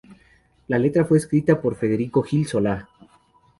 La 0.67 0.79
letra 0.79 1.05
fue 1.05 1.19
escrita 1.19 1.61
por 1.61 1.75
Federico 1.75 2.23
Gil 2.23 2.47
Solá. 2.47 2.89